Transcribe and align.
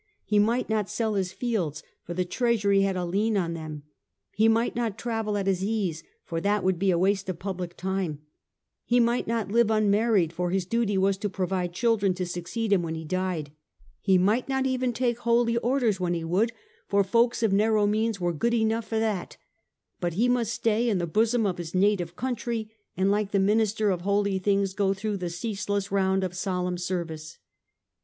He 0.25 0.39
might 0.39 0.67
not 0.67 0.89
sell 0.89 1.13
his 1.13 1.31
fields, 1.31 1.83
for 2.01 2.15
the 2.15 2.25
treasury 2.25 2.81
had 2.81 2.95
a 2.95 3.05
lien 3.05 3.37
on 3.37 3.53
them; 3.53 3.83
he 4.31 4.47
might 4.47 4.75
not 4.75 4.97
travel 4.97 5.37
at 5.37 5.45
his 5.45 5.63
ease, 5.63 6.01
for 6.25 6.41
that 6.41 6.63
would 6.63 6.79
be 6.79 6.89
a 6.89 6.97
waste 6.97 7.29
of 7.29 7.37
public 7.37 7.77
time; 7.77 8.17
he 8.83 8.99
might 8.99 9.27
not 9.27 9.51
live 9.51 9.69
unmarried, 9.69 10.33
for 10.33 10.49
his 10.49 10.65
duty 10.65 10.97
was 10.97 11.17
to 11.17 11.29
provide 11.29 11.71
children 11.71 12.15
to 12.15 12.25
succeed 12.25 12.73
him 12.73 12.81
when 12.81 12.95
he 12.95 13.05
died; 13.05 13.51
he 13.99 14.17
might 14.17 14.49
not 14.49 14.65
even 14.65 14.91
take 14.91 15.19
Holy 15.19 15.55
Orders 15.57 15.99
when 15.99 16.15
he 16.15 16.23
would, 16.23 16.51
for 16.87 17.03
folks 17.03 17.43
of 17.43 17.53
narrow 17.53 17.85
means 17.85 18.19
were 18.19 18.33
good 18.33 18.55
enough 18.55 18.87
for 18.87 18.97
that, 18.97 19.37
but 19.99 20.13
'he 20.13 20.27
must 20.27 20.51
stay 20.51 20.89
in 20.89 20.97
the 20.97 21.05
bosom 21.05 21.45
of 21.45 21.59
his 21.59 21.75
native 21.75 22.15
country, 22.15 22.71
and, 22.97 23.11
like 23.11 23.29
the 23.29 23.37
minister 23.39 23.91
of 23.91 24.01
holy 24.01 24.39
things, 24.39 24.73
go 24.73 24.95
through 24.95 25.17
the 25.17 25.29
ceaseless 25.29 25.91
round 25.91 26.23
of 26.23 26.33
solemn 26.35 26.79
service.' 26.79 27.37